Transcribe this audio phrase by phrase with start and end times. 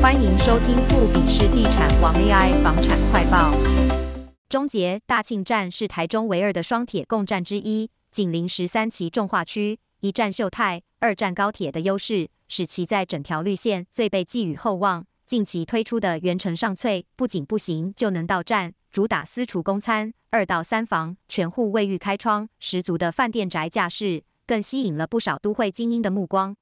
[0.00, 3.52] 欢迎收听富比士地产王 AI 房产快报。
[4.48, 15.04] 终结大庆站是台中唯二的双铁共站之一，紧邻十三期重划区，一站秀泰，二站高铁的优势，使其在整条绿线最被寄予厚望。
[15.26, 26.54] 近期推出的原城上翠，不仅步行就能到站，主打私厨公餐，二到三房，全户卫浴开窗，十足的饭店宅架势，更吸引了不少都会精英的目光。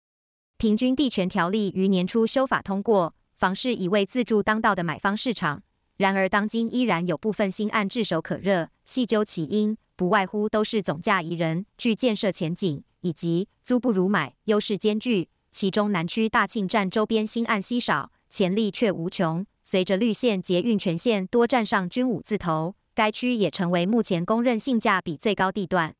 [0.56, 3.12] 平均地权条例于年初修法通过。
[3.36, 5.62] 房市已为自住当道的买方市场，
[5.98, 8.70] 然而当今依然有部分新案炙手可热。
[8.86, 15.28] 细究其因，不外乎都是总价宜人、具建设前景，以及租不如买，优势兼具。
[15.50, 19.44] 其中南区大庆站周边新案稀少，潜力却无穷。
[19.62, 25.94] 随着绿线捷运全线多站上均五字头，该区也成为目前公认性价比最高地段。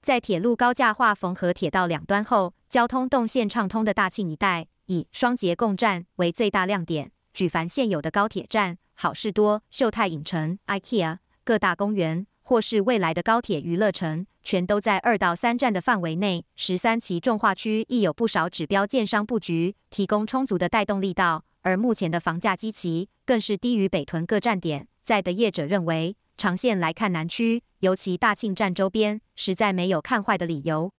[0.00, 4.68] 在铁路高架化缝合铁道两端后，交通动线畅通的大庆一带。
[4.88, 16.46] 以双捷共站为最大亮点，举凡现有的高铁站、好事多、秀泰影城、IKEA 各大公园，或是未来的高铁娱乐城，全都在二到三站的范围内。
[16.56, 21.44] 十三期重划区亦有不少指标建商布局，提供充足的带动力道。
[21.60, 24.88] 而目前的房价基期更是低于北屯各站点。
[25.04, 30.90] 在的业者认为，长线来看，南区尤其大庆站周边，实在没有看坏的理由。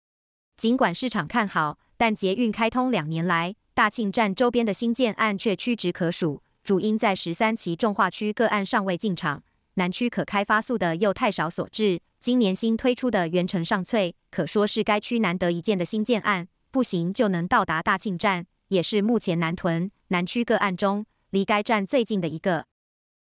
[0.58, 9.42] 尽管市场看好，但捷运开通两年来，大庆站周边的新建案却屈指可数，主因在十三期重划区个案尚未进场，
[9.76, 12.02] 南区可开发数的又太少所致。
[12.20, 22.66] 今年新推出的原城上翠，可说是该区难得一见的新建案，步行就能到达大庆站，也是目前南屯南区个案中离该站最近的一个。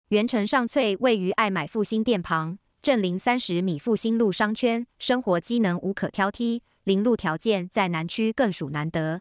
[0.08, 9.20] 原城上翠位于爱买复兴店旁，正邻三十米复兴路商圈，生活机能无可挑剔，邻路条件在南区更属难得。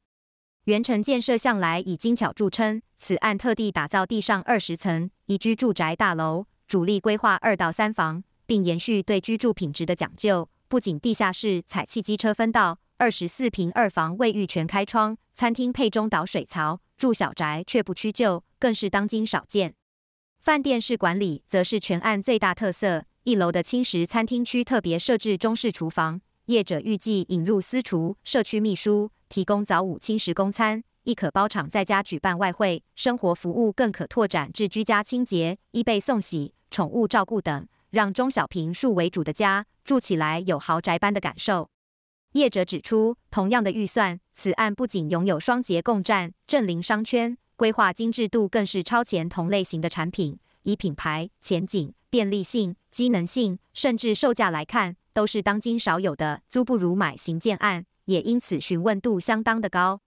[0.68, 10.50] 原城建设向来以精巧著称，此案特地打造地上二十层宜居住宅大楼，主力规划二到三房，并延续对居住品质的讲究。
[10.68, 19.74] 不仅地下室采气机车分道，二十四平二房卫浴全开窗，餐厅配中岛水槽，住小宅却不屈就，更是当今少见。
[20.42, 29.12] 饭店式管理则是全案最大特色，一楼的轻食餐厅区特别设置中式厨房，业者预计引入私厨、社区秘书。
[29.30, 41.70] 提供早午轻食供餐，亦可包场在家举办外汇，生活服务更可拓展至居家清洁、衣被送洗、宠物照顾等，让中小平数为主的家住起来有豪宅般的感受。
[42.34, 50.38] 业者指出，同样的预算，此案不仅拥有双捷共站、正邻商圈，规划精致度更是超前同类型的产品。
[50.64, 57.86] 以品牌、前景、便利性、机能性，甚至售价来看，都是当今少有的租不如买型建案。
[58.08, 60.02] 也因此询问度相当的高。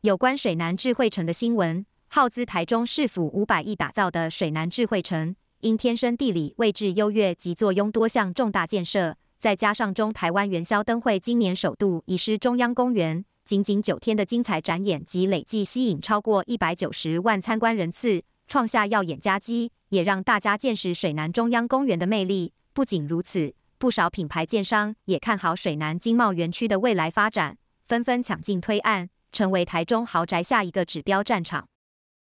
[0.00, 22.54] 有关水南智慧城的新闻，耗资台中市府五百亿打造的水南智慧城，因天生地理位置优越及坐拥多项重大建设，再加上中台湾元宵灯会今年首度移师中央公园，仅仅九天的精彩展演及累计吸引超过一百九十万参观人次，创下耀眼佳绩，也让大家见识水南中央公园的魅力。
[22.72, 23.54] 不仅如此。
[23.84, 31.68] 不少品牌建商也看好水南经贸园区的未来发展，纷纷抢进推案，成为台中豪宅下一个指标战场。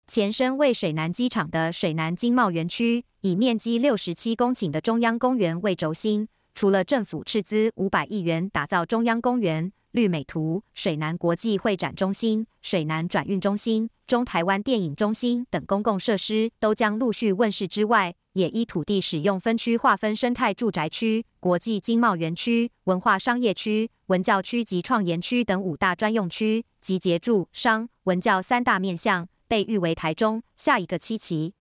[0.06, 9.70] 前身为水南机场的水南经贸园区，以面积六十七公顷的中央公园为轴心，除了政府斥资五百亿元打造中央公园。
[9.92, 31.54] 绿美图、水南国际会展中心、水南转运中心、中台湾电影中心等公共设施都将陆续问世之外，也依土地使用分区划分生态住宅区、国际经贸园区、文化商业区、文教区及创研区等五大专用区，集结住商文教三大面向，被誉为台中下一个七期。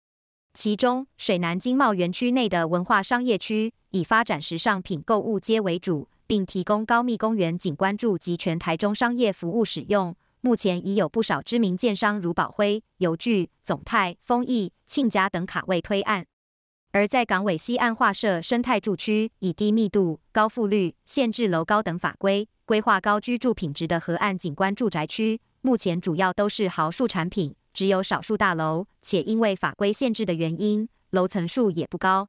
[0.54, 6.08] 其中，水南经贸园区内的文化商业区以发展时尚品购物街为主。
[6.26, 10.16] 并提供高密公园景观住及全台中商业服务使用。
[10.40, 16.26] 目前已有不少知名建商如宝辉、游具、总泰、丰益、庆家等卡位推案。
[16.92, 25.40] 而在港尾西岸划设生态住区，以低密度、高覆率、限制楼高等法规规划高居住品质的河岸景观住宅区。
[25.60, 32.28] 目前主要都是豪墅产品，只有少数大楼，且因为法规限制的原因，楼层数也不高。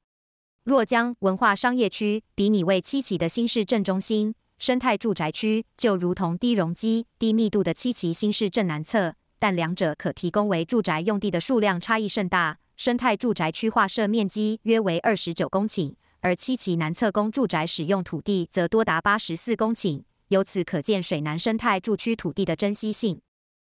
[0.64, 12.58] 若将文化商业区比拟为七期的新市镇中心，生态住宅区就如同低容积、低密度的七期新市镇南侧，但两者可提供为住宅用地的数量差异甚大。
[12.76, 23.22] 生态住宅区划设面积约为二十九公顷，而七期南侧供住宅使用土地则多达八十四公顷，由此可见水南生态住区土地的珍稀性。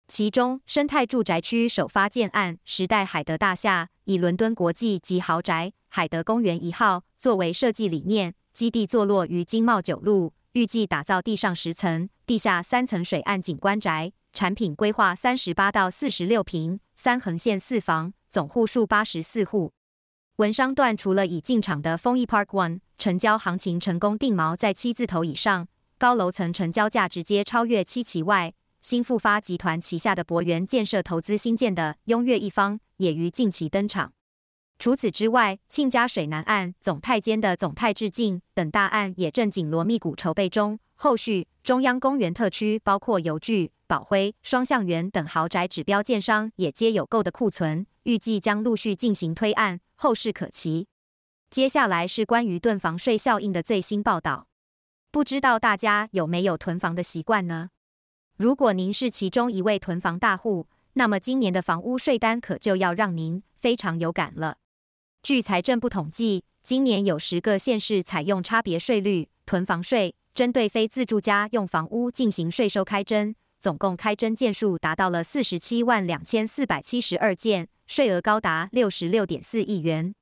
[0.08, 19.74] 其中，生态住宅区首发建案时代海德大厦，以伦敦国际级豪宅海德公园一号作为设计理念，基地坐落于经贸九路，预计打造地上十层、地下三层水岸景观宅，产品规划三十八到四十六平，三横线四房，总户数八十四户。
[20.38, 25.68] 文商段除了已进场的丰益 Park One 成交行情成功定锚在七字头以上，
[25.98, 28.54] 高楼层成交价直接超越七期外，
[28.88, 34.14] 新复发集团旗下的博源建设投资新建的雍悦一方也于近期登场。
[34.80, 40.80] 除此之外，庆家水南岸、总太间的总太致敬等大案也正紧锣密鼓筹备中。
[40.96, 50.88] 后续中央公园特区，包括悠聚、宝辉、双橡园等豪宅指标建商也皆有购的库存，预计将陆续进行推案，后市可期。
[51.52, 54.48] 接下来是关于囤房税效应的最新报道，
[55.12, 57.72] 不知道大家有没有囤房的习惯呢？
[58.38, 64.58] 如果您是其中一位囤房大户，那么今年的房屋税单可就要让您非常有感了。
[65.24, 80.14] 据财政部统计，今年有十个县市采用差别税率囤房税，针对非自住家用房屋进行税收开征，总共开征件数达到了四十七万两千四百七十二件，税额高达六十六点四亿元。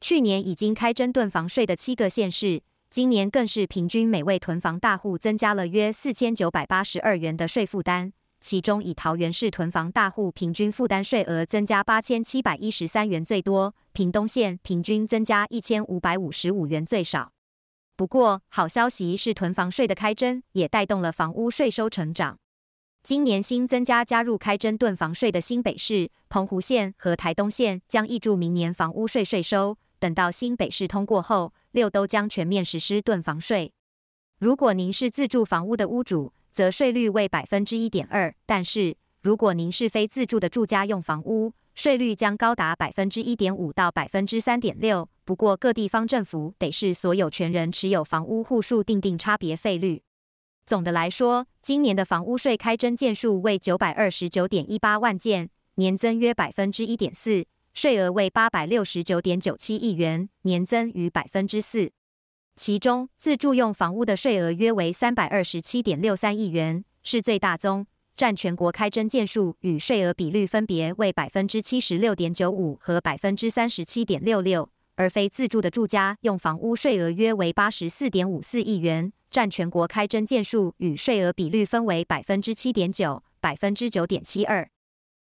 [0.00, 2.62] 去年已经开征囤房税的七个县市。
[2.90, 17.32] 今年更是平均每位囤房大户增加了约四千九百八十二元的税负担，其中以桃园市囤房大户平均负担税额增加八千七百一十三元最多，屏东县平均增加一千五百五十五元最少。
[17.94, 22.38] 不过，好消息是囤房税的开征也带动了房屋税收成长。
[23.02, 29.76] 今年新增加加入开征囤房税的新北市、澎湖县和台东县将挹注明年房屋税税收。
[29.98, 33.72] 等到新北市通过后，六都将全面实施囤房税。
[34.38, 45.08] 如果您是自住房屋的屋主，则税率为百分之一点二；但是如果您是非自住的住家用房屋，税率将高达百分之一点五到百分之三点六。
[45.24, 50.02] 不过各地方政府得视所有权人持有房屋户数定定差别费率。
[50.64, 57.46] 总的来说，今年的房屋税开征件数为九百二十九点一八万件，年增约百分之一点四。
[57.80, 61.92] 税额为八百六十九点九七亿元，年增逾百分之四。
[62.56, 67.86] 其中，自住用房屋的税额约为三百二十七点六三亿元，是最大宗，
[68.16, 74.68] 占全国开征件数与税额比率分别为百分之七十六点九五和百分之三十七点六六。
[74.96, 84.68] 而非自住的住家用房屋税额约为八十四点五四亿元，占全国开征件数与税额比率分为百分之七点九、百分之九点七二。